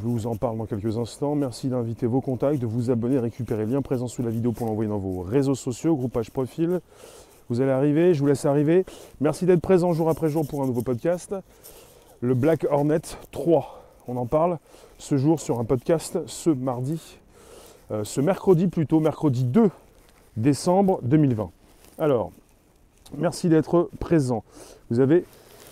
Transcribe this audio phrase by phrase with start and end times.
[0.00, 1.34] Je vous en parle dans quelques instants.
[1.34, 4.68] Merci d'inviter vos contacts, de vous abonner, récupérer le lien présent sous la vidéo pour
[4.68, 6.80] l'envoyer dans vos réseaux sociaux, groupage profil.
[7.48, 8.84] Vous allez arriver, je vous laisse arriver.
[9.20, 11.34] Merci d'être présent jour après jour pour un nouveau podcast.
[12.20, 13.00] Le Black Hornet
[13.32, 14.58] 3, on en parle
[14.98, 17.18] ce jour sur un podcast ce mardi,
[17.90, 19.68] euh, ce mercredi plutôt, mercredi 2
[20.36, 21.50] décembre 2020.
[21.98, 22.30] Alors,
[23.16, 24.44] merci d'être présent.
[24.90, 25.24] Vous avez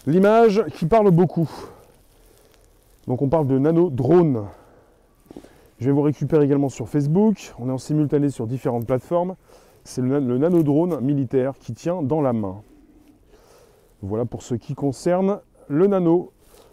[0.05, 1.49] l'image qui parle beaucoup.
[3.07, 4.47] Donc on parle de nano drone.
[5.79, 7.53] Je vais vous récupérer également sur Facebook.
[7.59, 9.37] On est en simultané sur différentes plateformes.
[9.85, 12.63] C'est le, nano drone militaire qui tient dans la main.
[14.03, 16.33] Voilà pour ce qui concerne le nano.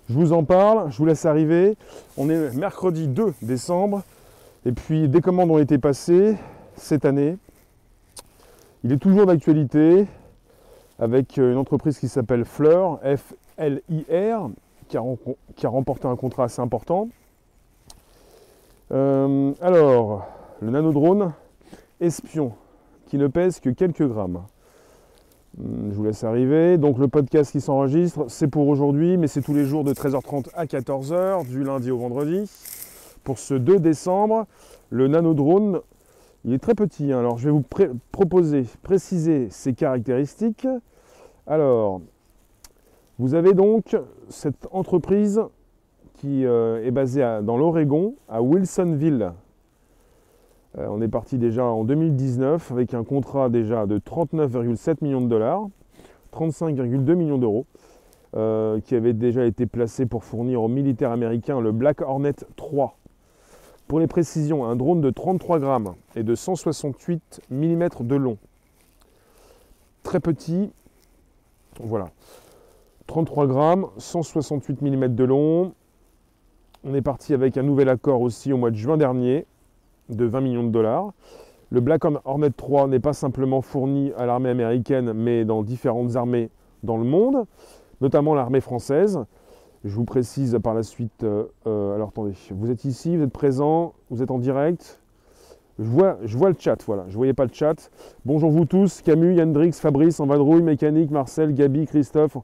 [0.09, 1.77] Je vous en parle, je vous laisse arriver.
[2.17, 4.01] On est mercredi 2 décembre.
[4.65, 6.35] Et puis des commandes ont été passées
[6.75, 7.37] cette année.
[8.83, 10.07] Il est toujours d'actualité
[10.97, 14.49] avec une entreprise qui s'appelle Fleur, F-L-I-R,
[14.87, 17.09] qui a, remporté un contrat assez important.
[18.91, 20.27] Euh, alors,
[20.61, 21.33] le nanodrone
[21.99, 22.53] espion,
[23.07, 24.43] qui ne pèse que quelques grammes.
[25.57, 26.77] Hmm, je vous laisse arriver.
[26.77, 30.49] Donc le podcast qui s'enregistre, c'est pour aujourd'hui, mais c'est tous les jours de 13h30
[30.55, 32.49] à 14h, du lundi au vendredi.
[33.23, 34.45] Pour ce 2 décembre,
[34.89, 35.79] le nanodrone,
[36.43, 37.11] il est très petit.
[37.11, 37.19] Hein.
[37.19, 37.63] Alors je vais vous
[38.11, 40.67] proposer, préciser ses caractéristiques.
[41.47, 42.01] Alors,
[43.19, 43.95] vous avez donc
[44.29, 45.41] cette entreprise
[46.15, 49.33] qui euh, est basée dans l'Oregon, à Wilsonville.
[50.77, 55.27] Euh, on est parti déjà en 2019 avec un contrat déjà de 39,7 millions de
[55.27, 55.67] dollars,
[56.33, 57.67] 35,2 millions d'euros,
[58.35, 62.97] euh, qui avait déjà été placé pour fournir aux militaires américains le Black Hornet 3.
[63.87, 68.37] Pour les précisions, un drone de 33 grammes et de 168 mm de long.
[70.01, 70.71] Très petit,
[71.79, 72.07] voilà.
[73.13, 75.73] 33 grammes, 168 mm de long.
[76.83, 79.45] On est parti avec un nouvel accord aussi au mois de juin dernier
[80.09, 81.11] de 20 millions de dollars.
[81.69, 86.49] Le Black Hornet 3 n'est pas simplement fourni à l'armée américaine, mais dans différentes armées
[86.81, 87.45] dans le monde,
[88.01, 89.19] notamment l'armée française.
[89.83, 91.23] Je vous précise par la suite.
[91.23, 95.03] Euh, euh, alors attendez, vous êtes ici, vous êtes présent, vous êtes en direct.
[95.77, 97.03] Je vois, je vois le chat, voilà.
[97.09, 97.91] Je ne voyais pas le chat.
[98.25, 102.37] Bonjour vous tous, Camus, Yandrix, Fabrice, en vadrouille, Mécanique, Marcel, Gabi, Christophe.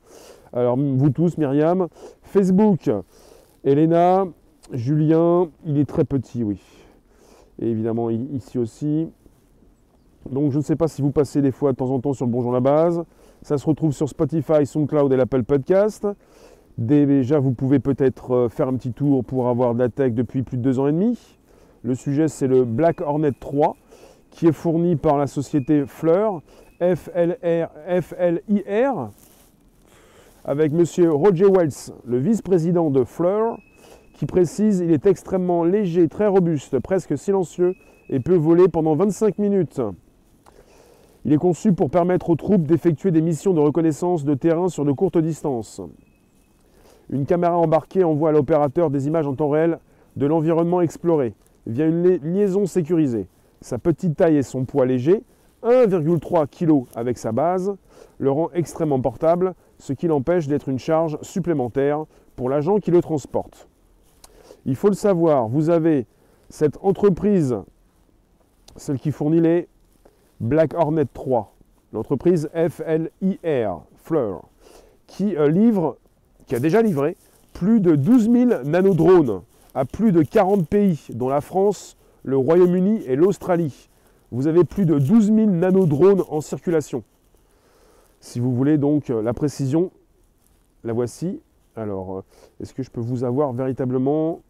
[0.54, 1.88] Alors vous tous, Myriam.
[2.24, 2.90] Facebook,
[3.64, 4.26] Elena,
[4.72, 6.60] Julien, il est très petit, oui.
[7.62, 9.10] Et évidemment ici aussi.
[10.30, 12.26] Donc je ne sais pas si vous passez des fois de temps en temps sur
[12.26, 13.04] le Bonjour la base.
[13.42, 16.08] Ça se retrouve sur Spotify, SoundCloud et l'Apple Podcast.
[16.78, 20.44] Déjà, vous pouvez peut-être euh, faire un petit tour pour avoir de la tech depuis
[20.44, 21.20] plus de deux ans et demi.
[21.84, 23.76] Le sujet, c'est le Black Hornet 3
[24.32, 26.42] qui est fourni par la société Fleur,
[26.80, 27.70] F-L-I-R,
[30.50, 30.84] avec M.
[31.12, 33.60] Roger Wells, le vice-président de Fleur,
[34.16, 37.76] qui précise il est extrêmement léger, très robuste, presque silencieux
[38.10, 39.80] et peut voler pendant 25 minutes.
[41.24, 44.86] Il est conçu pour permettre aux troupes d'effectuer des missions de reconnaissance de terrain sur
[44.86, 45.82] de courtes distances.
[47.12, 49.78] Une caméra embarquée envoie à l'opérateur des images en temps réel
[50.16, 51.36] de l'environnement exploré
[51.68, 53.28] via une liaison sécurisée.
[53.62, 55.22] Sa petite taille et son poids léger,
[55.62, 57.76] 1,3 kg avec sa base,
[58.18, 63.02] le rend extrêmement portable, ce qui l'empêche d'être une charge supplémentaire pour l'agent qui le
[63.02, 63.68] transporte.
[64.66, 66.06] Il faut le savoir, vous avez
[66.50, 67.58] cette entreprise,
[68.76, 69.68] celle qui fournit les
[70.40, 71.54] Black Hornet 3,
[71.94, 74.44] l'entreprise FLIR, Fleur,
[75.08, 75.98] qui euh, livre,
[76.46, 77.16] qui a déjà livré
[77.54, 79.42] plus de 12 000 nanodrones
[79.76, 83.90] à plus de 40 pays, dont la France, le Royaume-Uni et l'Australie.
[84.32, 87.04] Vous avez plus de 12 000 nanodrones en circulation.
[88.20, 89.92] Si vous voulez donc euh, la précision,
[90.84, 91.42] la voici.
[91.76, 92.24] Alors, euh,
[92.60, 94.42] est-ce que je peux vous avoir véritablement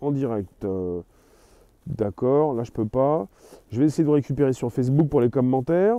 [0.00, 1.00] en direct euh,
[1.86, 3.28] D'accord, là je peux pas.
[3.70, 5.96] Je vais essayer de récupérer sur Facebook pour les commentaires.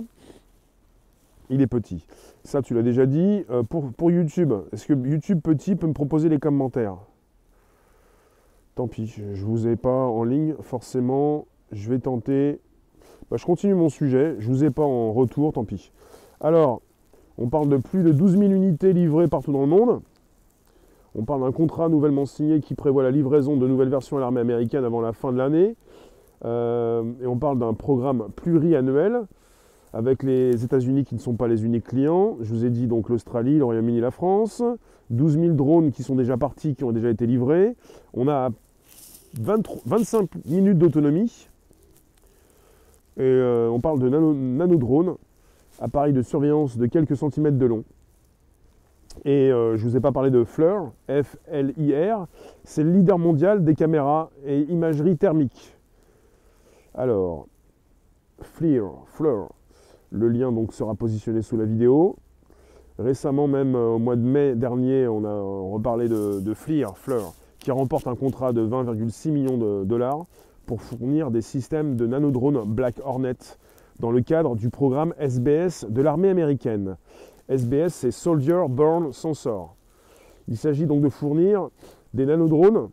[1.50, 2.06] Il est petit.
[2.44, 3.44] Ça, tu l'as déjà dit.
[3.70, 6.98] pour, YouTube, est-ce que YouTube petit peut me proposer les commentaires?
[8.74, 12.60] Tant pis, je ne vous ai pas en ligne, forcément, je vais tenter.
[13.30, 15.90] Bah, je continue mon sujet, je ne vous ai pas en retour, tant pis.
[16.40, 16.82] Alors,
[17.38, 20.00] on parle de plus de 12 000 unités livrées partout dans le monde.
[21.14, 24.40] On parle d'un contrat nouvellement signé qui prévoit la livraison de nouvelles versions à l'armée
[24.40, 25.74] américaine avant la fin de l'année.
[26.44, 29.22] Euh, et on parle d'un programme pluriannuel
[29.92, 32.36] avec les États-Unis qui ne sont pas les uniques clients.
[32.40, 34.62] Je vous ai dit donc l'Australie, le Royaume-Uni, la France.
[35.10, 37.74] 12 000 drones qui sont déjà partis, qui ont déjà été livrés.
[38.12, 38.50] On a
[39.40, 41.48] 25 minutes d'autonomie.
[43.16, 45.16] Et euh, on parle de nano, nanodrone,
[45.80, 47.84] appareil de surveillance de quelques centimètres de long.
[49.24, 52.26] Et euh, je ne vous ai pas parlé de FLIR, F-L-I-R.
[52.64, 55.76] C'est le leader mondial des caméras et imagerie thermique.
[56.94, 57.46] Alors,
[58.40, 59.48] FLIR, FLIR.
[60.10, 62.16] Le lien donc sera positionné sous la vidéo.
[62.98, 67.32] Récemment, même euh, au mois de mai dernier, on a reparlé de, de FLIR, FLIR,
[67.58, 70.24] qui remporte un contrat de 20,6 millions de dollars
[70.66, 73.36] pour fournir des systèmes de nanodrones Black Hornet
[74.00, 76.96] dans le cadre du programme SBS de l'armée américaine.
[77.48, 79.74] SBS, c'est Soldier Born Sensor.
[80.46, 81.68] Il s'agit donc de fournir
[82.14, 82.90] des nanodrones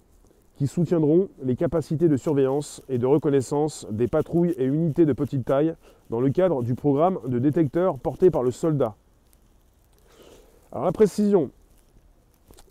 [0.55, 5.45] qui soutiendront les capacités de surveillance et de reconnaissance des patrouilles et unités de petite
[5.45, 5.75] taille
[6.09, 8.95] dans le cadre du programme de détecteurs porté par le soldat.
[10.71, 11.51] Alors la précision,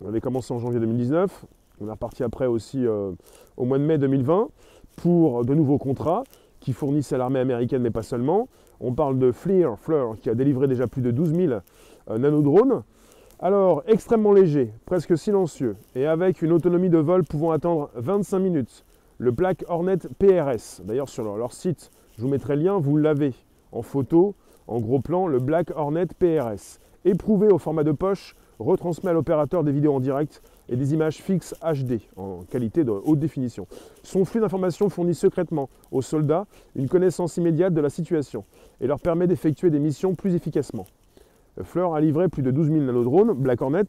[0.02, 1.46] on avait commencé en janvier 2019,
[1.80, 3.12] on est reparti après aussi euh,
[3.56, 4.48] au mois de mai 2020
[4.96, 6.24] pour de nouveaux contrats
[6.64, 8.48] qui fournissent à l'armée américaine, mais pas seulement.
[8.80, 12.82] On parle de FLIR, FLIR qui a délivré déjà plus de 12 000 euh, nanodrones.
[13.38, 18.86] Alors, extrêmement léger, presque silencieux, et avec une autonomie de vol pouvant attendre 25 minutes.
[19.18, 22.96] Le Black Hornet PRS, d'ailleurs sur leur, leur, site, je vous mettrai le lien, vous
[22.96, 23.34] l'avez
[23.70, 24.34] en photo,
[24.66, 26.80] en gros plan, le Black Hornet PRS.
[27.04, 31.16] Éprouvé au format de poche, retransmet à l'opérateur des vidéos en direct et des images
[31.16, 33.66] fixes HD en qualité de haute définition.
[34.02, 38.44] Son flux d'informations fournit secrètement aux soldats une connaissance immédiate de la situation
[38.80, 40.86] et leur permet d'effectuer des missions plus efficacement.
[41.62, 43.84] Fleur a livré plus de 12 000 nanodrones Black Hornet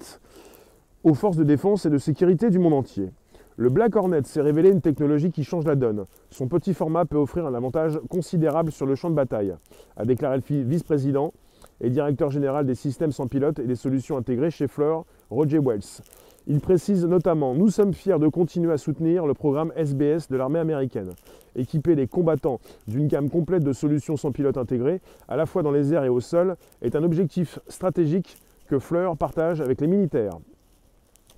[1.04, 3.10] aux forces de défense et de sécurité du monde entier.
[3.57, 6.06] Le Black Hornet s'est révélé une technologie qui change la donne.
[6.30, 9.56] Son petit format peut offrir un avantage considérable sur le champ de bataille,
[9.95, 11.31] a déclaré le vice-président
[11.80, 16.01] et directeur général des systèmes sans pilote et des solutions intégrées chez Fleur, Roger Wells.
[16.47, 20.59] Il précise notamment Nous sommes fiers de continuer à soutenir le programme SBS de l'armée
[20.59, 21.09] américaine.
[21.56, 25.71] Équiper les combattants d'une gamme complète de solutions sans pilote intégrées, à la fois dans
[25.71, 28.38] les airs et au sol, est un objectif stratégique
[28.68, 30.38] que Fleur partage avec les militaires.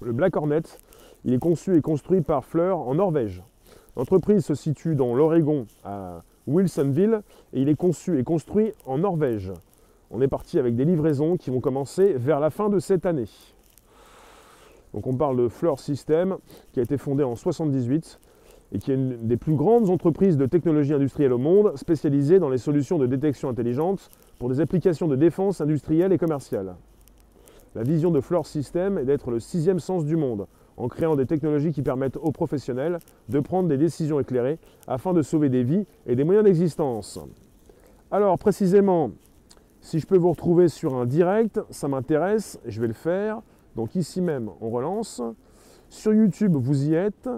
[0.01, 0.63] Le Black Hornet,
[1.23, 3.43] il est conçu et construit par Fleur en Norvège.
[3.95, 7.21] L'entreprise se situe dans l'Oregon à Wilsonville
[7.53, 9.53] et il est conçu et construit en Norvège.
[10.11, 13.29] On est parti avec des livraisons qui vont commencer vers la fin de cette année.
[14.93, 16.37] Donc on parle de Fleur System
[16.71, 18.19] qui a été fondée en 1978
[18.71, 22.49] et qui est une des plus grandes entreprises de technologie industrielle au monde spécialisée dans
[22.49, 26.75] les solutions de détection intelligente pour des applications de défense industrielle et commerciale.
[27.75, 30.47] La vision de Fleur System est d'être le sixième sens du monde
[30.77, 32.99] en créant des technologies qui permettent aux professionnels
[33.29, 37.19] de prendre des décisions éclairées afin de sauver des vies et des moyens d'existence.
[38.11, 39.11] Alors précisément,
[39.81, 43.41] si je peux vous retrouver sur un direct, ça m'intéresse, je vais le faire.
[43.77, 45.21] Donc ici même, on relance.
[45.87, 47.29] Sur YouTube, vous y êtes,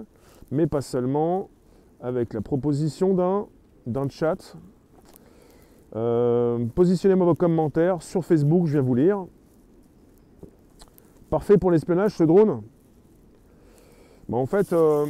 [0.50, 1.50] mais pas seulement,
[2.00, 3.14] avec la proposition
[3.86, 4.56] d'un chat.
[5.94, 8.00] Euh, positionnez-moi vos commentaires.
[8.00, 9.26] Sur Facebook, je viens vous lire.
[11.28, 12.62] Parfait pour l'espionnage, ce drone
[14.26, 15.04] bah, En fait, euh,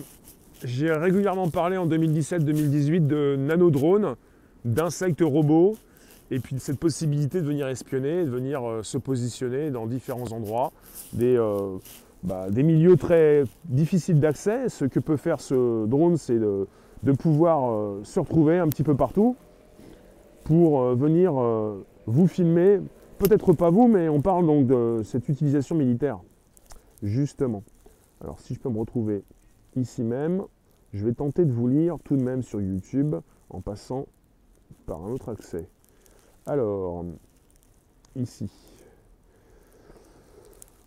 [0.64, 4.16] j'ai régulièrement parlé en 2017-2018 de nanodrones,
[4.64, 5.76] d'insectes robots,
[6.30, 10.72] et puis cette possibilité de venir espionner, de venir euh, se positionner dans différents endroits,
[11.12, 11.76] des, euh,
[12.22, 14.68] bah, des milieux très difficiles d'accès.
[14.68, 16.66] Ce que peut faire ce drone, c'est de,
[17.18, 19.36] pouvoir euh, se retrouver un petit peu partout
[20.44, 21.32] pour venir
[22.06, 22.80] vous filmer.
[23.18, 26.18] Peut-être pas vous, mais on parle donc de cette utilisation militaire,
[27.02, 27.62] justement.
[28.20, 29.22] Alors si je peux me retrouver
[29.76, 30.42] ici même,
[30.92, 33.14] je vais tenter de vous lire tout de même sur YouTube
[33.50, 34.06] en passant
[34.86, 35.68] par un autre accès.
[36.46, 37.04] Alors,
[38.16, 38.50] ici.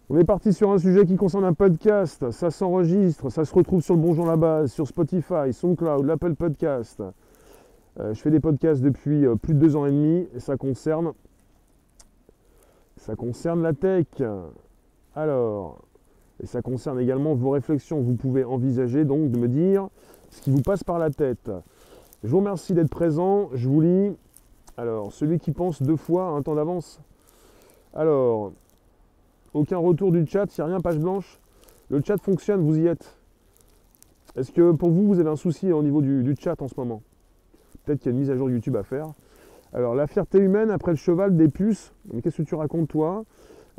[0.10, 2.32] On est parti sur un sujet qui concerne un podcast.
[2.32, 7.02] Ça s'enregistre, ça se retrouve sur le Bonjour la base, sur Spotify, SoundCloud, l'Apple Podcast.
[8.00, 11.14] Euh, je fais des podcasts depuis euh, plus de deux ans et demi ça concerne,
[12.98, 14.08] ça concerne la tech.
[15.16, 15.84] Alors,
[16.42, 18.02] et ça concerne également vos réflexions.
[18.02, 19.90] Vous pouvez envisager donc de me dire
[20.32, 21.52] ce qui vous passe par la tête.
[22.24, 23.50] Je vous remercie d'être présent.
[23.54, 24.16] Je vous lis
[24.76, 27.00] alors, celui qui pense deux fois un temps d'avance.
[27.94, 28.54] Alors,
[29.54, 31.40] aucun retour du chat, il n'y a rien, page blanche.
[31.90, 33.16] Le chat fonctionne, vous y êtes.
[34.36, 37.04] Est-ce que pour vous, vous avez un souci au niveau du, chat en ce moment?
[37.86, 39.06] Peut-être qu'il y a une mise à jour YouTube à faire.
[39.74, 41.94] Alors, la fierté humaine après le cheval des puces.
[42.24, 43.26] Qu'est-ce que tu racontes, toi?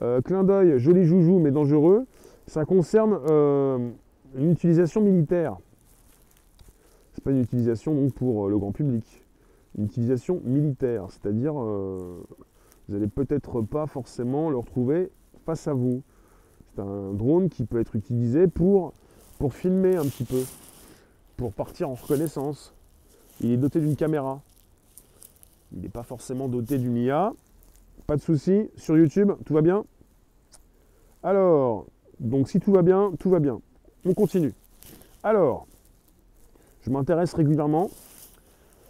[0.03, 2.05] Euh, Clin d'œil, joli joujou, mais dangereux.
[2.47, 3.91] Ça concerne euh,
[4.37, 5.57] une utilisation militaire.
[7.15, 9.24] C'est pas une utilisation donc pour euh, le grand public
[9.77, 12.23] une utilisation militaire, c'est-à-dire euh,
[12.89, 15.11] vous n'allez peut-être pas forcément le retrouver
[15.45, 16.03] face à vous.
[16.75, 18.93] C'est un drone qui peut être utilisé pour,
[19.39, 20.43] pour filmer un petit peu,
[21.37, 22.75] pour partir en reconnaissance.
[23.41, 24.41] Il est doté d'une caméra.
[25.73, 27.33] Il n'est pas forcément doté d'une IA.
[28.07, 29.85] Pas de souci, sur YouTube, tout va bien
[31.23, 31.87] Alors,
[32.21, 33.61] donc si tout va bien, tout va bien.
[34.05, 34.53] On continue.
[35.23, 35.67] Alors,
[36.83, 37.91] je m'intéresse régulièrement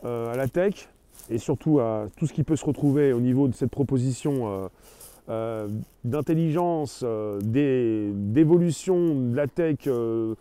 [0.04, 0.88] à la tech
[1.30, 4.68] et surtout à tout ce qui peut se retrouver au niveau de cette proposition euh,
[5.30, 5.68] euh,
[6.04, 7.04] d'intelligence,
[7.42, 10.36] d'évolution de la tech, de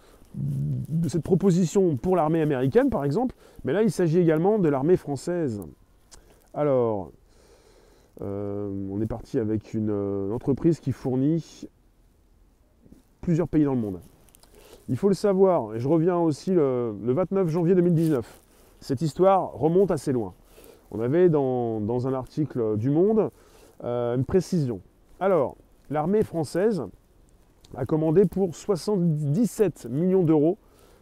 [1.07, 3.35] cette proposition pour l'armée américaine par exemple.
[3.63, 5.61] Mais là, il s'agit également de l'armée française.
[6.53, 7.11] Alors,
[8.19, 9.91] on est parti avec une
[10.33, 11.67] entreprise qui fournit
[13.23, 13.99] plusieurs pays dans le monde.
[14.89, 18.42] Il faut le savoir, et je reviens aussi le, 29 janvier 2019.
[18.83, 20.33] Cette histoire remonte assez loin.
[20.91, 23.31] On avait dans, un article du Monde
[23.81, 24.81] euh, une précision.
[25.21, 25.55] Alors,
[25.89, 26.83] l'armée française
[27.77, 30.57] a commandé pour 77 millions d'euros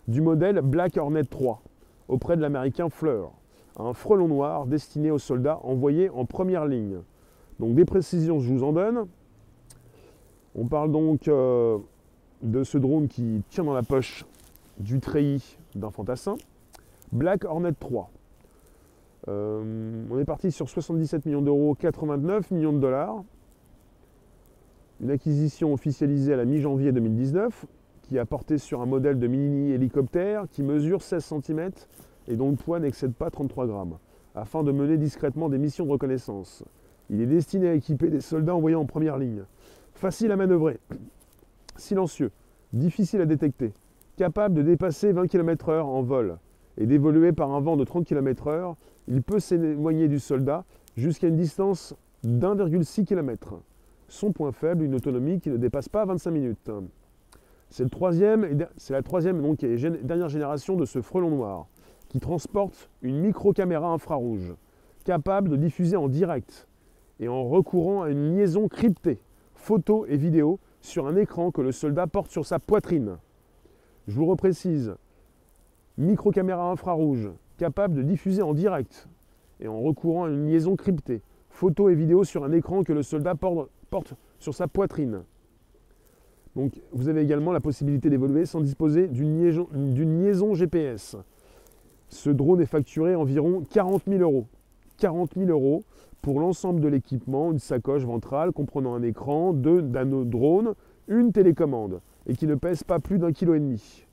[0.08, 1.64] du modèle Black Hornet 3
[2.08, 3.32] auprès de l'américain Fleur,
[3.80, 7.00] un frelon noir destiné aux soldats envoyés en première ligne.
[7.60, 9.08] Donc des précisions, je vous en donne.
[10.54, 11.80] On parle donc euh,
[12.44, 14.24] de ce drone qui tient dans la poche
[14.78, 16.36] du treillis d'un fantassin.
[17.12, 18.10] Black Hornet 3.
[19.28, 23.24] Euh, on est parti sur 77 millions d'euros, 89 millions de dollars.
[25.02, 27.66] Une acquisition officialisée à la mi-janvier 2019
[28.04, 31.72] qui a porté sur un modèle de mini-hélicoptère qui mesure 16 cm
[32.28, 33.98] et dont le poids n'excède pas 33 grammes,
[34.34, 36.64] afin de mener discrètement des missions de reconnaissance.
[37.10, 39.44] Il est destiné à équiper des soldats envoyés en première ligne.
[39.94, 40.80] Facile à manœuvrer,
[41.76, 42.32] silencieux,
[42.72, 43.74] difficile à détecter,
[44.16, 46.38] capable de dépasser 20 km/h en vol
[46.78, 48.76] et d'évoluer par un vent de 30 km/h,
[49.08, 53.62] il peut s'éloigner du soldat jusqu'à une distance d'1,6 km.
[54.08, 56.72] Son point faible, une autonomie qui ne dépasse pas 25 minutes.
[57.70, 61.68] C'est, la troisième donc, et dernière génération de ce frelon noir,
[62.10, 64.54] qui transporte une micro-caméra infrarouge,
[65.06, 66.68] capable de diffuser en direct
[67.22, 69.22] et en recourant à une liaison cryptée,
[69.56, 73.18] photo et vidéo, sur un écran que le soldat porte sur sa poitrine.
[74.08, 74.96] Je vous reprécise,
[76.02, 79.08] micro-caméra infrarouge, capable de diffuser en direct
[79.60, 83.04] et en recourant à une liaison cryptée, photo et vidéo sur un écran que le
[83.04, 85.24] soldat porte sur sa poitrine.
[86.56, 91.16] Donc vous avez également la possibilité d'évoluer sans disposer d'une liaison, GPS.
[92.10, 94.48] Ce drone est facturé environ 40 000 euros.
[94.98, 95.84] 40 000 euros
[96.22, 100.76] pour l'ensemble de l'équipement, une sacoche ventrale comprenant un écran, deux drones,
[101.08, 104.06] une télécommande, et qui ne pèse pas plus d'un kilo et demi.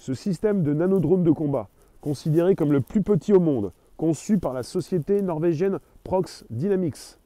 [0.00, 1.68] Ce système de nanodrone de combat,
[2.00, 7.18] considéré comme le plus petit au monde, conçu par la société norvégienne Prox Dynamics.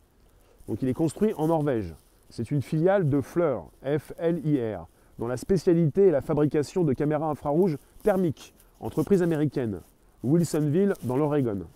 [0.66, 1.94] Donc il est construit en Norvège.
[2.30, 4.88] C'est une filiale de Fleur, F-L-I-R,
[5.20, 9.80] dont la spécialité est la fabrication de caméras infrarouges thermiques, entreprise américaine,
[10.24, 11.66] Wilsonville dans l'Oregon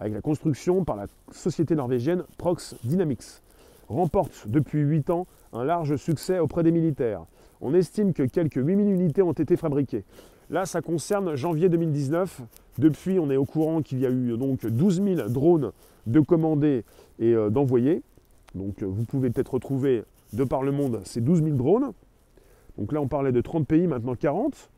[0.00, 3.42] avec la construction par la société norvégienne Prox Dynamics,
[3.88, 7.26] remporte depuis 8 ans un large succès auprès des militaires.
[7.60, 10.04] On estime que quelques 8000 unités ont été fabriquées.
[10.50, 12.42] Là, ça concerne janvier 2019.
[12.78, 15.70] Depuis, on est au courant qu'il y a eu donc 12 000 drones
[16.06, 16.84] de commandés
[17.20, 18.02] et euh, d'envoyés.
[18.56, 20.02] Donc, euh, vous pouvez peut-être retrouver
[20.32, 21.92] de par le monde ces 12 000 drones.
[22.78, 24.70] Donc là, on parlait de 30 pays, maintenant 40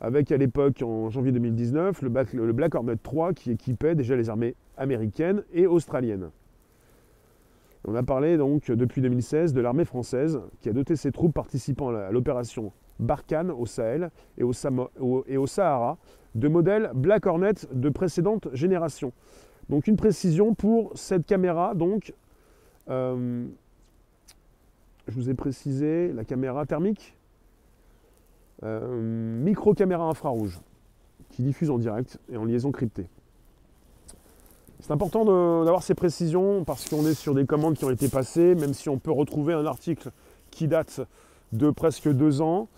[0.00, 4.54] avec à l'époque, en janvier 2019, le Black, Hornet 3 qui équipait déjà les armées
[4.76, 6.28] américaines et australiennes.
[7.86, 11.88] On a parlé donc depuis 2016 de l'armée française qui a doté ses troupes participant
[11.88, 15.98] à l'opération Barkhane au Sahel et au, Sahara
[16.34, 19.12] de modèles Black Hornet de précédente génération.
[19.68, 22.12] Donc une précision pour cette caméra, donc
[22.90, 23.46] euh,
[25.08, 27.16] je vous ai précisé la caméra thermique
[28.62, 30.60] euh, micro-caméra infrarouge
[31.30, 33.08] qui diffuse en direct et en liaison cryptée.
[34.80, 35.24] C'est important
[35.64, 38.88] d'avoir ces précisions parce qu'on est sur des commandes qui ont été passées, même si
[38.88, 40.10] on peut retrouver un article
[40.50, 41.00] qui date
[41.52, 42.68] de presque deux ans,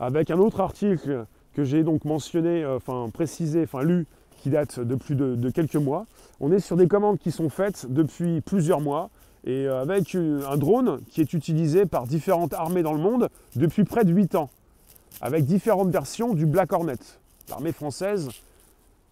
[0.00, 4.06] avec un autre article que j'ai donc mentionné, euh, enfin précisé, enfin lu,
[4.36, 6.06] qui date de plus de, quelques mois.
[6.40, 9.10] On est sur des commandes qui sont faites depuis plusieurs mois
[9.44, 13.84] et euh, avec un drone qui est utilisé par différentes armées dans le monde depuis
[13.84, 14.50] près de 8 ans
[15.20, 16.98] avec différentes versions du Black Hornet.
[17.48, 18.28] L'armée française,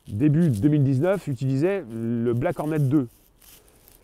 [0.08, 3.08] début 2019, utilisait le Black Hornet 2.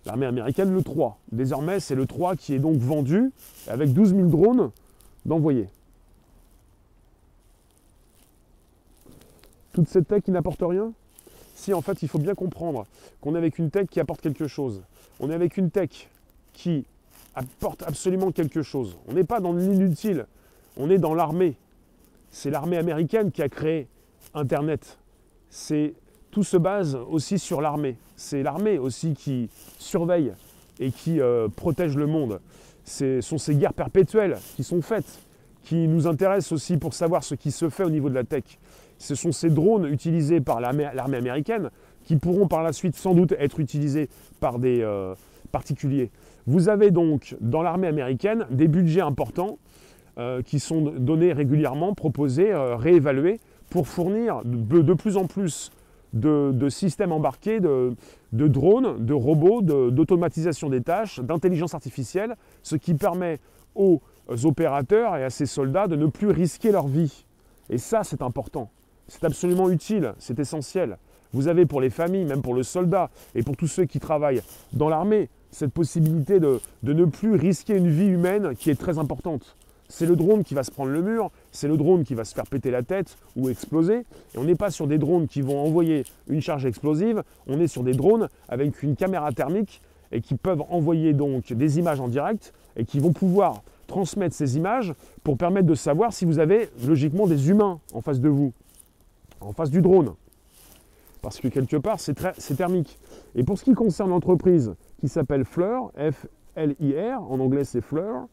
[0.06, 1.18] L'armée américaine, le 3.
[1.30, 3.32] Désormais, c'est le 3 qui est donc vendu
[3.68, 4.70] avec 12 000 drones
[5.24, 5.68] d'envoyés.
[9.72, 10.92] Toute cette tech qui n'apporte rien?
[11.54, 12.86] Si, en fait, il faut bien comprendre
[13.20, 14.82] qu'on est avec une tech qui apporte quelque chose.
[15.20, 16.08] On est avec une tech
[16.52, 16.84] qui
[17.34, 18.96] apporte absolument quelque chose.
[19.06, 20.26] On n'est pas dans l'inutile.
[20.76, 21.56] On est dans l'armée
[22.30, 23.86] c'est l'armée américaine qui a créé
[24.34, 24.98] Internet.
[26.30, 27.96] Tout se base aussi sur l'armée.
[28.16, 29.48] C'est l'armée aussi qui
[29.78, 30.32] surveille
[30.78, 32.40] et qui euh, protège le monde.
[32.84, 35.20] Ce sont ces guerres perpétuelles qui sont faites,
[35.62, 38.44] qui nous intéressent aussi pour savoir ce qui se fait au niveau de la tech.
[38.98, 41.70] Ce sont ces drones utilisés par l'armée américaine
[42.04, 44.08] qui pourront par la suite sans doute être utilisés
[44.40, 45.14] par des euh,
[45.52, 46.10] particuliers.
[46.46, 49.58] Vous avez donc dans l'armée américaine des budgets importants
[50.18, 55.70] euh, qui sont donnés régulièrement, proposés, euh, réévalués, pour fournir de, plus en plus
[56.12, 57.94] de, systèmes embarqués, de,
[58.32, 63.38] drones, de robots, d'automatisation des tâches, d'intelligence artificielle, ce qui permet
[63.74, 64.00] aux
[64.44, 67.24] opérateurs et à ces soldats de ne plus risquer leur vie.
[67.68, 68.70] Et ça, c'est important.
[69.08, 70.98] C'est absolument utile, c'est essentiel.
[71.32, 74.42] Vous avez pour les familles, même pour le soldat et pour tous ceux qui travaillent
[74.72, 79.56] dans l'armée, cette possibilité de, ne plus risquer une vie humaine qui est très importante.
[79.88, 82.34] C'est le drone qui va se prendre le mur, c'est le drone qui va se
[82.34, 84.04] faire péter la tête ou exploser.
[84.34, 87.66] Et on n'est pas sur des drones qui vont envoyer une charge explosive, on est
[87.66, 89.80] sur des drones avec une caméra thermique
[90.12, 94.56] et qui peuvent envoyer donc des images en direct et qui vont pouvoir transmettre ces
[94.56, 98.52] images pour permettre de savoir si vous avez logiquement des humains en face de vous,
[99.40, 100.14] en face du drone.
[101.22, 102.98] Parce que quelque part, c'est thermique.
[103.34, 108.26] Et pour ce qui concerne l'entreprise qui s'appelle Fleur, F-L-I-R, en anglais c'est Fleur,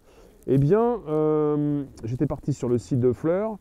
[0.48, 3.58] eh bien, euh, j'étais parti sur le site de Fleur.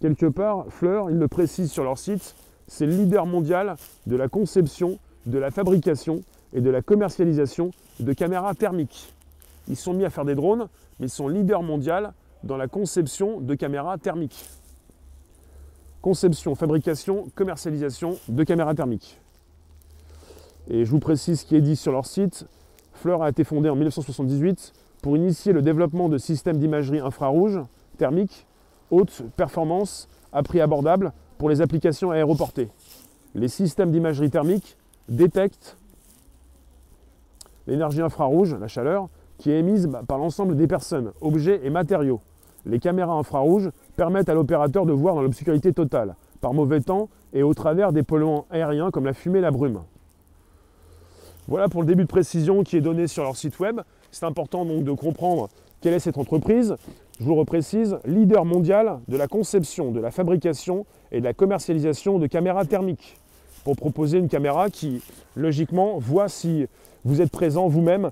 [0.00, 2.36] Quelque part, Fleur, ils le précisent sur leur site,
[2.68, 3.76] c'est le leader mondial
[4.06, 9.12] de la conception, de la fabrication et de la commercialisation de caméras thermiques.
[9.66, 10.68] Ils sont mis à faire des drones,
[11.00, 12.12] mais ils sont leader mondial
[12.44, 14.48] dans la conception de caméras thermiques.
[16.00, 19.20] Conception, fabrication, commercialisation de caméras thermiques.
[20.70, 22.46] Et je vous précise ce qui est dit sur leur site.
[22.92, 27.60] Fleur a été fondée en 1978 pour initier le développement de systèmes d'imagerie infrarouge
[27.98, 28.46] thermique
[28.90, 32.68] haute performance à prix abordable pour les applications aéroportées.
[33.34, 34.76] Les systèmes d'imagerie thermique
[35.08, 35.76] détectent
[37.66, 42.20] l'énergie infrarouge, la chaleur, qui est émise par l'ensemble des personnes, objets et matériaux.
[42.66, 47.42] Les caméras infrarouges permettent à l'opérateur de voir dans l'obscurité totale, par mauvais temps et
[47.42, 49.82] au travers des polluants aériens comme la fumée et la brume.
[51.46, 53.80] Voilà pour le début de précision qui est donné sur leur site web.
[54.10, 55.48] C'est important donc de comprendre
[55.80, 56.76] quelle est cette entreprise.
[57.18, 61.34] Je vous le reprécise, leader mondial de la conception, de la fabrication et de la
[61.34, 63.16] commercialisation de caméras thermiques
[63.64, 65.02] pour proposer une caméra qui,
[65.36, 66.66] logiquement, voit si
[67.04, 68.10] vous êtes présent vous-même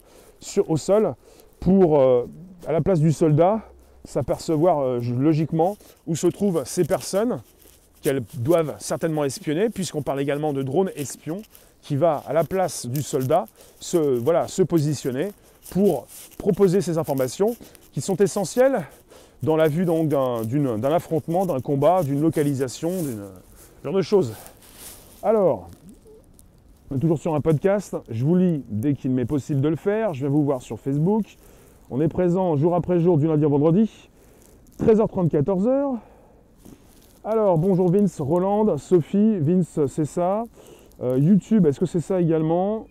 [0.66, 1.14] au sol
[1.60, 2.28] pour, euh,
[2.66, 3.62] à la place du soldat,
[4.04, 7.40] s'apercevoir euh, logiquement où se trouvent ces personnes
[8.02, 11.42] qu'elles doivent certainement espionner, puisqu'on parle également de drones espions,
[11.82, 13.46] qui va à la place du soldat
[13.78, 15.28] se, voilà, se positionner
[15.70, 16.06] pour
[16.38, 17.56] proposer ces informations
[17.92, 18.86] qui sont essentielles
[19.42, 23.24] dans la vue d'un affrontement, d'un combat, d'une localisation, d'une
[23.84, 24.34] genre de choses.
[25.22, 25.68] Alors,
[26.90, 29.76] on est toujours sur un podcast, je vous lis dès qu'il m'est possible de le
[29.76, 31.36] faire, je viens vous voir sur Facebook.
[31.90, 34.08] On est présent jour après jour du lundi au vendredi,
[34.80, 35.96] 13h30, 14h.
[37.24, 40.44] Alors, bonjour Vince, Roland, Sophie, Vince, c'est ça.
[41.02, 42.86] Euh, YouTube, est-ce que c'est ça également?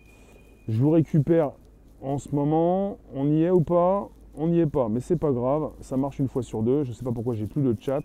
[0.68, 1.52] Je vous récupère
[2.06, 4.08] en ce moment, on y est ou pas?
[4.36, 6.90] On n'y est pas, mais c'est pas grave, ça marche une fois sur deux, je
[6.90, 8.02] ne sais pas pourquoi j'ai plus de chat.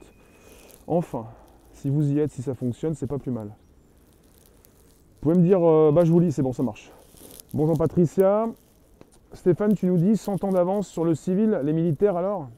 [0.87, 1.27] Enfin,
[1.73, 3.47] si vous y êtes, si ça fonctionne, c'est pas plus mal.
[3.47, 6.91] Vous pouvez me dire, euh, bah je vous lis, c'est bon, ça marche.
[7.53, 8.49] Bonjour Patricia.
[9.33, 12.49] Stéphane, tu nous dis 100 ans d'avance sur le civil, les militaires alors?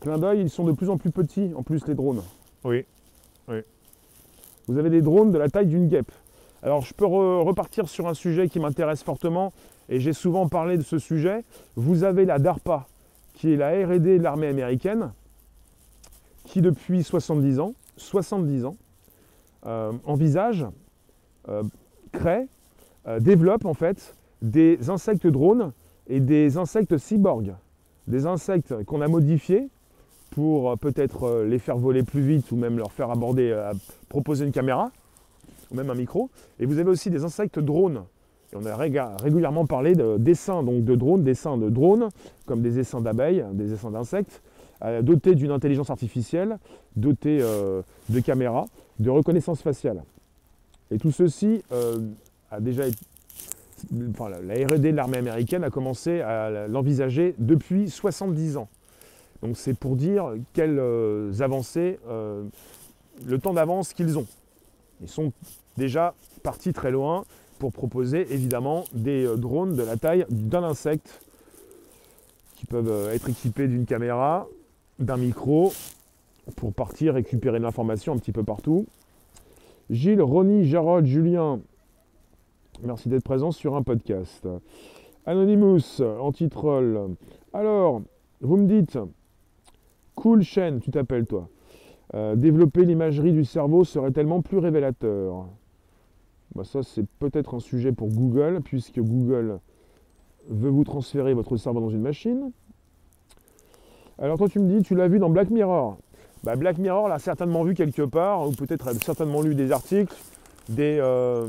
[0.00, 2.22] Clin d'œil, ils sont de plus en plus petits, en plus les drones.
[2.64, 2.86] Oui,
[3.46, 3.60] oui.
[4.66, 6.10] Vous avez des drones de la taille d'une guêpe.
[6.62, 9.52] Alors je peux repartir sur un sujet qui m'intéresse fortement
[9.88, 11.42] et j'ai souvent parlé de ce sujet.
[11.74, 12.86] Vous avez la DARPA,
[13.34, 15.12] qui est la R&D de l'armée américaine,
[16.44, 18.76] qui depuis 70 ans, 70 ans,
[19.66, 20.66] euh, envisage,
[21.48, 21.64] euh,
[22.12, 22.46] crée,
[23.08, 25.72] euh, développe en fait des insectes drones
[26.08, 27.54] et des insectes cyborgs.
[28.06, 29.68] Des insectes qu'on a modifiés
[30.30, 33.70] pour peut-être les faire voler plus vite ou même leur faire aborder,
[34.08, 34.90] proposer une caméra
[35.72, 36.30] ou même un micro.
[36.60, 38.04] Et vous avez aussi des insectes drones.
[38.54, 42.08] On a régulièrement parlé de dessins donc de drones, dessins de drones,
[42.44, 44.42] comme des essaims d'abeilles, des essaims d'insectes,
[44.84, 46.58] euh, dotés d'une intelligence artificielle,
[46.94, 48.66] dotés euh, de caméras,
[48.98, 50.02] de reconnaissance faciale.
[50.90, 51.98] Et tout ceci euh,
[52.50, 52.98] a déjà été.
[53.90, 58.68] La RD de l'armée américaine a commencé à l'envisager depuis 70 ans.
[59.42, 60.80] Donc c'est pour dire quelles
[61.40, 64.26] avancées, le temps d'avance qu'ils ont.
[65.02, 65.32] Ils sont
[65.76, 67.24] déjà partis très loin
[67.58, 71.20] pour proposer évidemment des euh, drones de la taille d'un insecte
[72.56, 74.46] qui peuvent euh, être équipés d'une caméra,
[74.98, 75.72] d'un micro
[76.56, 78.86] pour partir récupérer de l'information un petit peu partout.
[79.90, 81.60] Gilles, Ronnie, Jarod, Julien,
[82.82, 84.48] merci d'être présent sur un podcast.
[85.26, 87.14] Anonymous, anti-troll.
[87.52, 88.02] Alors,
[88.40, 88.98] vous me dites,
[90.14, 91.48] cool chaîne, tu t'appelles toi?
[92.14, 95.46] Euh, développer l'imagerie du cerveau serait tellement plus révélateur.
[96.54, 99.58] Bah, ça, c'est peut-être un sujet pour Google, puisque Google
[100.48, 102.50] veut vous transférer votre cerveau dans une machine.
[104.18, 105.96] Alors toi, tu me dis, tu l'as vu dans Black Mirror.
[106.44, 110.14] Bah, Black Mirror l'a certainement vu quelque part, ou peut-être a certainement lu des articles,
[110.68, 111.46] des, euh,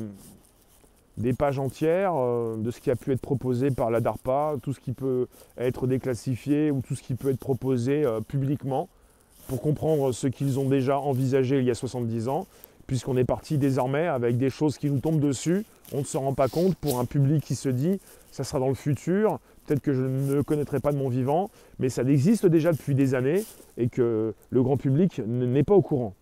[1.38, 4.80] pages entières euh, de ce qui a pu être proposé par la DARPA, tout ce
[4.80, 8.88] qui peut être déclassifié ou tout ce qui peut être proposé publiquement
[9.48, 12.48] pour comprendre ce qu'ils ont déjà envisagé il y a 70 ans,
[12.88, 16.34] puisqu'on est parti désormais avec des choses qui nous tombent dessus, on ne se rend
[16.34, 18.00] pas compte pour un public qui se dit
[18.32, 21.90] ça sera dans le futur, peut-être que je ne connaîtrai pas de mon vivant, mais
[21.90, 23.44] ça existe déjà depuis des années
[23.78, 26.14] et que le grand public n'est pas au courant.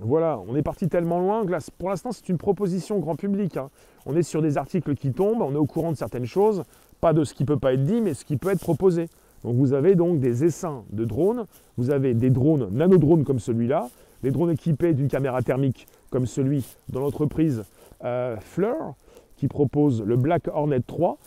[0.00, 3.58] Voilà, on est parti tellement loin que pour l'instant c'est une proposition grand public.
[3.58, 3.68] Hein.
[4.06, 6.64] On est sur des articles qui tombent, on est au courant de certaines choses,
[7.00, 9.08] pas de ce qui ne peut pas être dit, mais ce qui peut être proposé.
[9.44, 13.88] Donc vous avez donc des essaims de drones, vous avez des drones, nanodrones comme celui-là,
[14.22, 17.64] des drones équipés d'une caméra thermique comme celui dans l'entreprise
[18.04, 18.94] euh, Fleur,
[19.36, 21.18] qui propose le Black Hornet 3,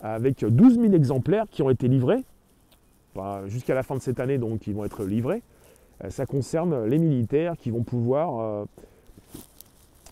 [0.00, 2.22] avec 12 000 exemplaires qui ont été livrés,
[3.46, 5.42] jusqu'à la fin de cette année, donc ils vont être livrés.
[6.04, 8.64] Euh, ça concerne les militaires qui vont pouvoir, euh,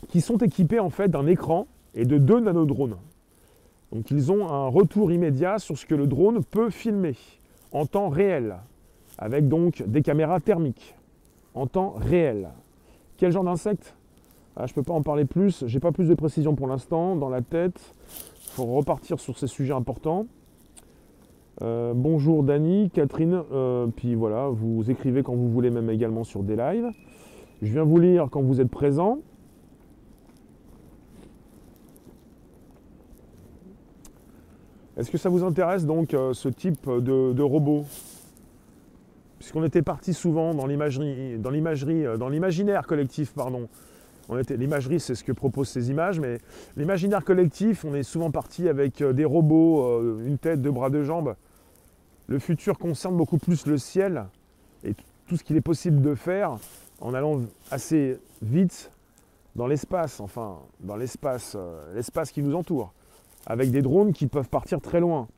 [0.09, 2.97] qui sont équipés en fait d'un écran et de deux nanodrones.
[3.93, 7.15] Donc ils ont un retour immédiat sur ce que le drone peut filmer
[7.77, 8.57] en temps réel,
[9.19, 10.95] avec donc des caméras thermiques
[11.53, 12.49] en temps réel.
[13.19, 13.95] Quel genre d'insecte?
[14.57, 17.17] Ah, Je ne peux pas en parler plus, j'ai pas plus de précision pour l'instant
[17.17, 17.95] dans la tête.
[18.45, 20.27] Il faut repartir sur ces sujets importants.
[21.61, 26.43] Euh, bonjour Dani, Catherine, euh, puis voilà, vous écrivez quand vous voulez, même également sur
[26.43, 26.91] des lives.
[27.61, 29.19] Je viens vous lire quand vous êtes présent.
[34.97, 37.85] Est-ce que ça vous intéresse donc euh, ce type de, robot?
[39.39, 43.69] Puisqu'on était parti souvent dans l'imagerie, dans l'imagerie, euh, dans l'imaginaire collectif, pardon.
[44.49, 46.39] l'imagerie, c'est ce que proposent ces images, mais
[46.79, 51.05] l'imaginaire collectif, on est souvent parti avec euh, des robots, une tête, deux bras, deux
[51.05, 51.37] jambes.
[52.27, 54.25] Le futur concerne beaucoup plus le ciel
[54.83, 54.95] et
[55.29, 56.57] tout ce qu'il est possible de faire
[57.03, 58.91] en allant assez vite
[59.55, 61.55] dans l'espace, enfin dans l'espace,
[61.95, 62.95] l'espace qui nous entoure
[63.47, 65.29] avec des drones qui peuvent partir très loin.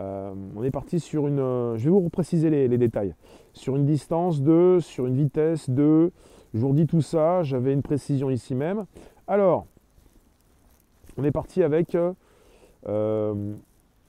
[0.00, 3.14] Euh, on est parti sur une, euh, je vais vous préciser les, détails,
[3.52, 6.10] sur une distance de, sur une vitesse de,
[6.52, 8.86] je vous redis tout ça, j'avais une précision ici même.
[9.28, 9.66] Alors,
[11.16, 13.54] on est parti avec euh,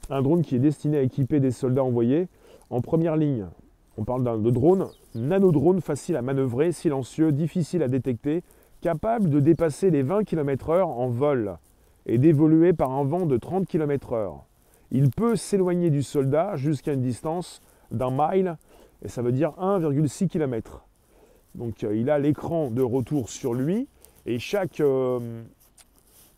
[0.09, 2.29] un drone qui est destiné à équiper des soldats envoyés
[2.71, 3.45] en première ligne.
[3.97, 8.43] On parle de drone, nanodrone facile à manœuvrer, silencieux, difficile à détecter,
[8.81, 11.57] capable de dépasser les 20 km/h en vol
[12.05, 14.39] et d'évoluer par un vent de 30 km/h.
[14.91, 18.57] Il peut s'éloigner du soldat jusqu'à une distance d'un mile,
[19.03, 20.85] et ça veut dire 1,6 km.
[21.55, 23.87] Donc euh, il a l'écran de retour sur lui,
[24.25, 24.79] et chaque...
[24.79, 25.43] Euh,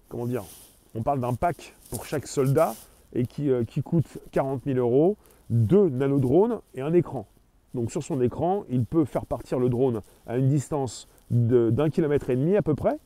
[0.10, 0.44] comment dire
[0.96, 2.74] On parle d'un pack pour chaque soldat,
[3.14, 5.18] et qui, euh, qui coûte 40 000 euros,
[5.50, 7.26] deux nanodrones et un écran.
[7.74, 12.30] Donc sur son écran, il peut faire partir le drone à une distance d'un kilomètre
[12.30, 12.98] et demi à peu près,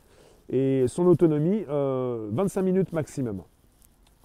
[0.51, 3.41] et son autonomie, 25 euh, minutes maximum.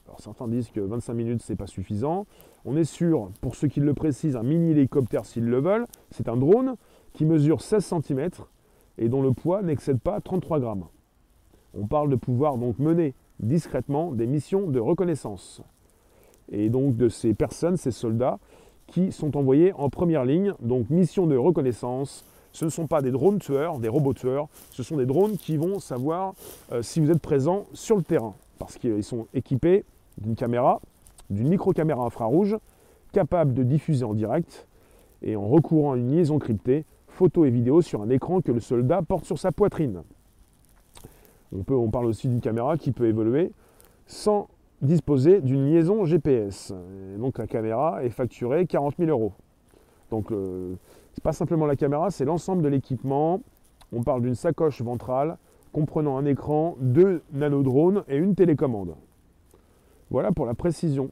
[0.06, 2.26] Alors certains disent que 25 minutes, c'est pas suffisant.
[2.64, 5.86] On est sûr, pour ceux qui le précisent, un mini hélicoptère s'ils le veulent.
[6.10, 6.74] C'est un drone
[7.12, 8.28] qui mesure 16 cm
[8.98, 10.86] et dont le poids n'excède pas 33 grammes.
[11.74, 15.62] On parle de pouvoir donc mener discrètement des missions de reconnaissance.
[16.50, 18.38] Et donc de ces personnes, ces soldats,
[18.86, 22.24] qui sont envoyés en première ligne, donc mission de reconnaissance,
[22.56, 25.58] ce ne sont pas des drones tueurs, des robots tueurs, ce sont des drones qui
[25.58, 26.32] vont savoir
[26.72, 29.84] euh, si vous êtes présent sur le terrain, parce qu'ils sont équipés
[30.16, 30.80] d'une caméra,
[31.28, 32.56] d'une micro-caméra infrarouge,
[33.12, 34.66] capable de diffuser en direct,
[35.20, 38.60] et en recourant à une liaison cryptée, photos et vidéos sur un écran que le
[38.60, 40.02] soldat porte sur sa poitrine.
[41.52, 43.52] On, parle aussi d'une caméra qui peut évoluer
[44.06, 44.48] sans
[44.80, 46.72] disposer d'une liaison GPS.
[47.18, 49.32] donc la caméra est facturée 40 000 euros.
[50.10, 50.32] Donc
[51.16, 53.40] c'est pas simplement la caméra, c'est l'ensemble de l'équipement.
[53.90, 55.38] On parle d'une sacoche ventrale
[55.72, 58.94] comprenant un écran, deux nanodrones et une télécommande.
[60.10, 61.10] Voilà pour la précision.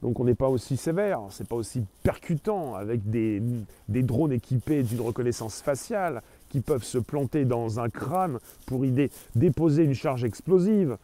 [0.00, 3.42] Donc on n'est pas aussi sévère, c'est pas aussi percutant avec des,
[3.88, 9.84] drones équipés d'une reconnaissance faciale qui peuvent se planter dans un crâne pour y déposer
[9.84, 10.96] une charge explosive,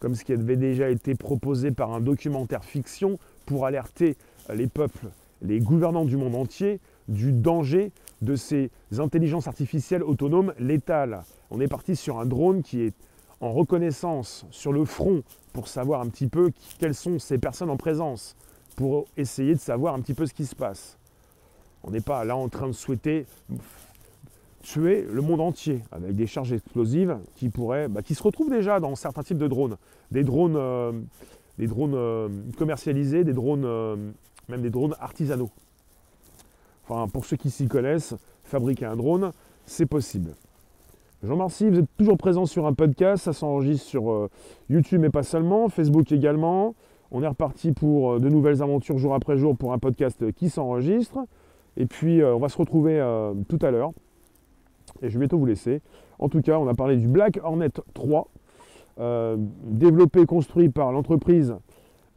[0.00, 4.16] comme ce qui avait déjà été proposé par un documentaire fiction pour alerter
[4.52, 5.08] les peuples
[5.42, 11.22] les gouvernants du monde entier du danger de ces intelligences artificielles autonomes létales.
[11.50, 12.94] On est parti sur un drone qui est
[13.40, 15.22] en reconnaissance sur le front
[15.52, 18.36] pour savoir un petit peu quelles sont ces personnes en présence,
[18.76, 20.98] pour essayer de savoir un petit peu ce qui se passe.
[21.84, 23.26] On n'est pas là en train de souhaiter
[24.62, 28.80] tuer le monde entier avec des charges explosives qui pourraient, bah, qui se retrouvent déjà
[28.80, 29.76] dans certains types de drones,
[30.10, 30.92] des drones, euh,
[31.58, 33.96] des drones euh, commercialisés, des drones, euh,
[34.48, 35.50] même des drones artisanaux.
[36.88, 39.32] Enfin, pour ceux qui s'y connaissent, fabriquer un drone,
[39.66, 40.34] c'est possible.
[41.22, 44.28] Jean Marcy, vous êtes toujours présent sur un podcast, ça s'enregistre sur
[44.70, 46.74] YouTube mais pas seulement, Facebook également.
[47.10, 51.18] On est reparti pour de nouvelles aventures jour après jour pour un podcast qui s'enregistre.
[51.76, 53.02] Et puis on va se retrouver
[53.48, 53.92] tout à l'heure
[55.02, 55.80] et je vais bientôt vous laisser.
[56.18, 58.28] En tout cas, on a parlé du Black Hornet 3,
[59.00, 61.54] euh, développé et construit par l'entreprise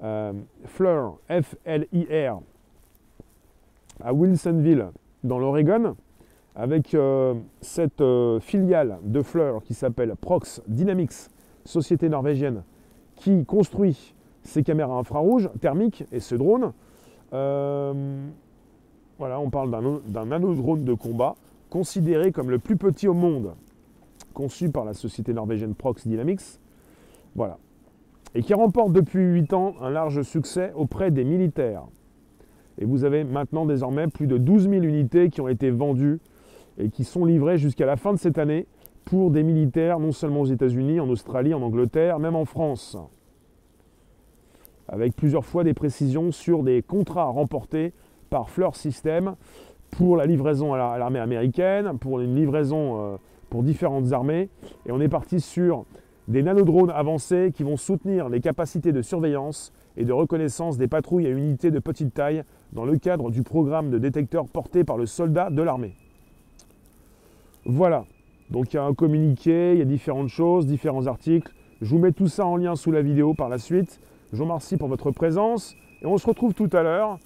[0.04, 0.34] euh,
[0.66, 2.42] Fleur, F-L-I-R,
[4.04, 4.88] à Wilsonville,
[5.24, 5.96] dans l'Oregon,
[6.56, 8.04] avec euh, cette
[8.42, 11.30] filiale de Fleur qui s'appelle Prox Dynamics,
[11.66, 12.64] société norvégienne,
[13.16, 16.74] qui construit ces caméras infrarouges thermiques et ce drone.
[17.32, 17.94] voilà,
[19.40, 21.36] on parle d'un nanodrone de combat
[21.72, 23.54] considéré comme le plus petit au monde,
[24.34, 26.60] conçu par la société norvégienne Prox Dynamics,
[27.34, 27.58] voilà,
[28.36, 31.84] et qui remporte depuis 8 ans un large succès auprès des militaires.
[32.80, 36.20] Et vous avez maintenant désormais plus de 12 000 unités qui ont été vendues
[36.78, 38.66] et qui sont livrées jusqu'à la fin de cette année
[39.06, 42.98] pour des militaires non seulement aux États-Unis, en Australie, en Angleterre, même en France.
[44.88, 47.94] Avec plusieurs fois des précisions sur des contrats remportés
[48.30, 49.36] par Fleur System
[49.92, 53.18] pour la livraison à l'armée américaine, pour une livraison euh,
[53.50, 54.50] pour différentes armées.
[54.86, 55.86] Et on est parti sur
[56.28, 61.28] des nanodrones avancés qui vont soutenir les capacités de surveillance et de reconnaissance des patrouilles
[61.28, 65.06] à unités de petite taille dans le cadre du programme de détecteurs porté par le
[65.06, 65.96] soldat de l'armée.
[67.66, 68.06] Voilà,
[68.50, 71.52] donc il y a un communiqué, il y a différentes choses, différents articles.
[71.82, 74.00] Je vous mets tout ça en lien sous la vidéo par la suite.
[74.32, 77.20] Je vous remercie pour votre présence et on se retrouve tout à l'heure.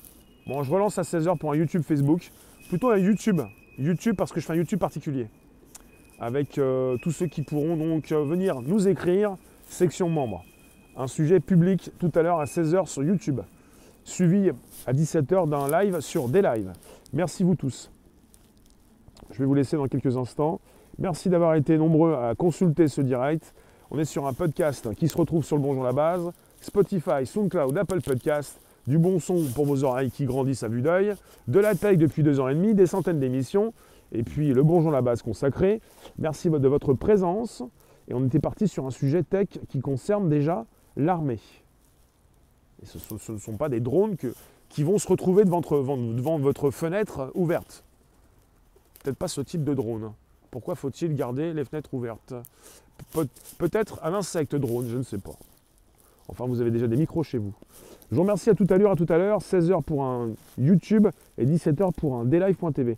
[0.48, 2.32] Bon, je relance à 16h pour un YouTube Facebook
[2.70, 3.42] plutôt un YouTube.
[3.78, 5.28] YouTube parce que je fais un YouTube particulier.
[6.20, 9.36] Avec euh, tous ceux qui pourront donc euh, venir nous écrire,
[9.68, 10.44] section membres.
[10.96, 13.42] Un sujet public tout à l'heure à 16h sur YouTube.
[14.06, 14.52] Suivi
[14.88, 16.72] à 17h d'un live sur des lives.
[17.12, 17.92] Merci vous tous.
[19.32, 20.62] Je vais vous laisser dans quelques instants.
[21.00, 23.54] Merci d'avoir été nombreux à consulter ce direct.
[23.92, 27.78] On est sur un podcast qui se retrouve sur le Bonjour la Base, Spotify, SoundCloud,
[27.78, 31.14] Apple Podcast du bon son pour vos oreilles qui grandissent à vue d'œil,
[31.48, 33.74] de la taille depuis deux ans et demi, des centaines d'émissions,
[34.12, 35.82] et puis le bonjour la base consacré.
[36.18, 37.64] Merci de votre présence.
[38.08, 40.66] Et on était parti sur un sujet tech qui concerne déjà
[40.96, 41.40] l'armée.
[42.84, 44.16] Et ce, ne sont pas des drones
[44.70, 47.84] qui vont se retrouver devant, votre fenêtre ouverte.
[49.04, 50.12] Peut-être pas ce type de drone.
[50.52, 52.34] Pourquoi faut-il garder les fenêtres ouvertes?
[53.58, 55.36] Peut-être un insecte drone, je ne sais pas.
[56.28, 57.54] Enfin, vous avez déjà des micros chez vous.
[58.12, 61.08] Je vous remercie à tout à l'heure, à tout à l'heure, 16h pour un YouTube
[61.38, 62.98] et 17h pour un dlive.tv.